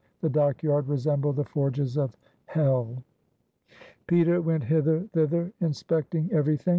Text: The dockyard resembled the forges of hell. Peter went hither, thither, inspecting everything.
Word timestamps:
The 0.21 0.31
dockyard 0.31 0.87
resembled 0.87 1.35
the 1.35 1.43
forges 1.43 1.95
of 1.95 2.17
hell. 2.45 3.03
Peter 4.07 4.41
went 4.41 4.63
hither, 4.63 5.01
thither, 5.13 5.53
inspecting 5.61 6.27
everything. 6.31 6.69